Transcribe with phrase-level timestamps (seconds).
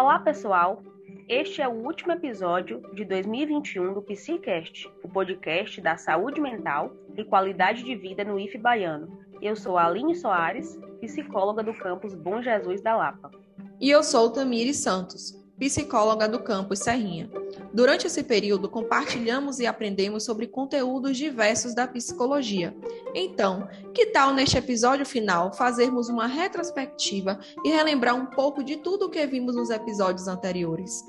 [0.00, 0.82] Olá, pessoal!
[1.28, 7.22] Este é o último episódio de 2021 do Psicast, o podcast da saúde mental e
[7.22, 9.20] qualidade de vida no IF Baiano.
[9.42, 13.30] Eu sou a Aline Soares, psicóloga do campus Bom Jesus da Lapa.
[13.78, 17.28] E eu sou Tamiri Santos, psicóloga do campus Serrinha.
[17.72, 22.76] Durante esse período, compartilhamos e aprendemos sobre conteúdos diversos da psicologia.
[23.14, 29.06] Então, que tal neste episódio final fazermos uma retrospectiva e relembrar um pouco de tudo
[29.06, 31.04] o que vimos nos episódios anteriores?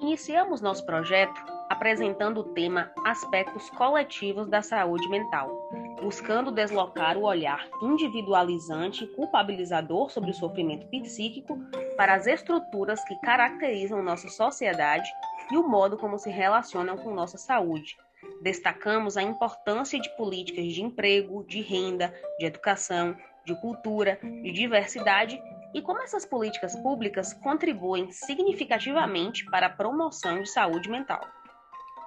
[0.00, 5.48] Iniciamos nosso projeto apresentando o tema Aspectos Coletivos da Saúde Mental,
[6.02, 11.56] buscando deslocar o olhar individualizante e culpabilizador sobre o sofrimento psíquico
[12.00, 15.14] para as estruturas que caracterizam nossa sociedade
[15.52, 17.94] e o modo como se relacionam com nossa saúde.
[18.40, 25.42] Destacamos a importância de políticas de emprego, de renda, de educação, de cultura, de diversidade
[25.74, 31.20] e como essas políticas públicas contribuem significativamente para a promoção de saúde mental.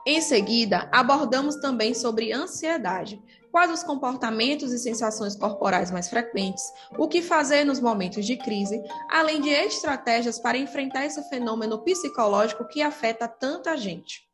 [0.06, 6.64] Em seguida, abordamos também sobre ansiedade, quais os comportamentos e sensações corporais mais frequentes,
[6.98, 12.68] o que fazer nos momentos de crise, além de estratégias para enfrentar esse fenômeno psicológico
[12.68, 14.28] que afeta tanta gente.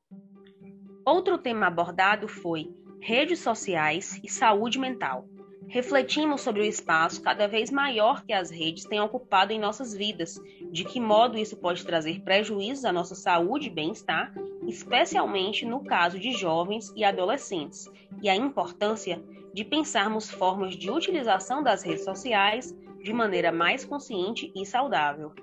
[1.06, 5.26] Outro tema abordado foi redes sociais e saúde mental.
[5.68, 10.40] Refletimos sobre o espaço cada vez maior que as redes têm ocupado em nossas vidas,
[10.72, 14.34] de que modo isso pode trazer prejuízos à nossa saúde e bem-estar,
[14.70, 17.90] especialmente no caso de jovens e adolescentes,
[18.22, 19.22] e a importância
[19.54, 25.34] de pensarmos formas de utilização das redes sociais de maneira mais consciente e saudável.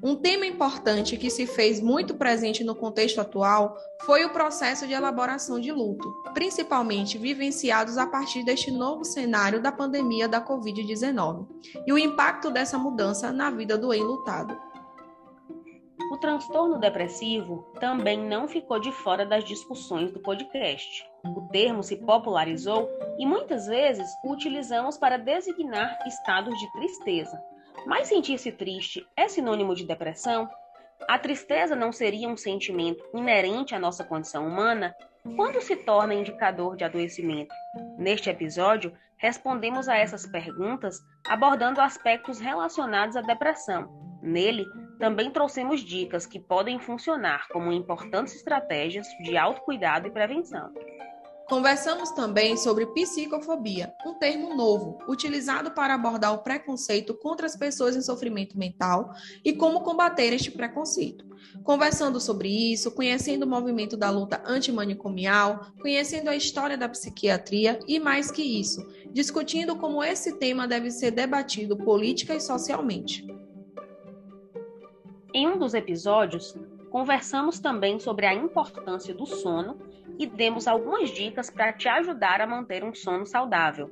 [0.00, 4.92] Um tema importante que se fez muito presente no contexto atual foi o processo de
[4.92, 11.48] elaboração de luto, principalmente vivenciados a partir deste novo cenário da pandemia da Covid-19
[11.84, 14.56] e o impacto dessa mudança na vida do enlutado.
[16.10, 21.04] O transtorno depressivo também não ficou de fora das discussões do podcast.
[21.24, 22.88] O termo se popularizou
[23.18, 27.38] e muitas vezes o utilizamos para designar estados de tristeza,
[27.86, 30.48] mas sentir-se triste é sinônimo de depressão?
[31.06, 34.94] A tristeza não seria um sentimento inerente à nossa condição humana?
[35.36, 37.54] Quando se torna indicador de adoecimento?
[37.98, 43.88] Neste episódio, respondemos a essas perguntas abordando aspectos relacionados à depressão.
[44.22, 44.64] Nele,
[44.98, 50.72] também trouxemos dicas que podem funcionar como importantes estratégias de autocuidado e prevenção.
[51.48, 57.96] Conversamos também sobre psicofobia, um termo novo, utilizado para abordar o preconceito contra as pessoas
[57.96, 61.24] em sofrimento mental e como combater este preconceito.
[61.64, 67.98] Conversando sobre isso, conhecendo o movimento da luta antimanicomial, conhecendo a história da psiquiatria e
[67.98, 73.37] mais que isso, discutindo como esse tema deve ser debatido política e socialmente.
[75.34, 76.56] Em um dos episódios,
[76.90, 79.78] conversamos também sobre a importância do sono
[80.18, 83.90] e demos algumas dicas para te ajudar a manter um sono saudável.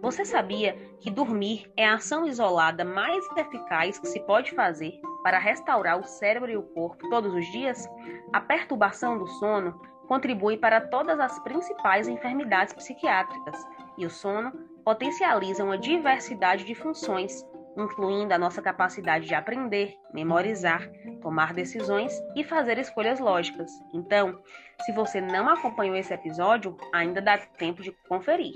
[0.00, 5.40] Você sabia que dormir é a ação isolada mais eficaz que se pode fazer para
[5.40, 7.88] restaurar o cérebro e o corpo todos os dias?
[8.32, 13.66] A perturbação do sono contribui para todas as principais enfermidades psiquiátricas
[13.98, 14.52] e o sono
[14.84, 17.44] potencializa uma diversidade de funções,
[17.78, 20.90] incluindo a nossa capacidade de aprender, memorizar,
[21.22, 23.70] tomar decisões e fazer escolhas lógicas.
[23.94, 24.40] Então,
[24.84, 28.54] se você não acompanhou esse episódio, ainda dá tempo de conferir.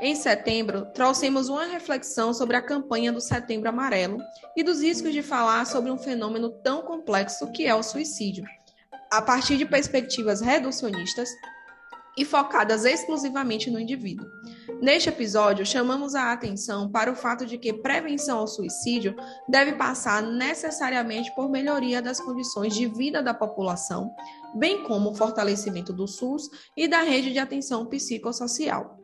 [0.00, 4.18] Em setembro, trouxemos uma reflexão sobre a campanha do Setembro Amarelo
[4.56, 8.44] e dos riscos de falar sobre um fenômeno tão complexo que é o suicídio,
[9.10, 11.28] a partir de perspectivas reducionistas
[12.16, 14.26] e focadas exclusivamente no indivíduo.
[14.80, 19.14] Neste episódio, chamamos a atenção para o fato de que prevenção ao suicídio
[19.48, 24.10] deve passar necessariamente por melhoria das condições de vida da população,
[24.54, 28.98] bem como o fortalecimento do SUS e da rede de atenção psicossocial.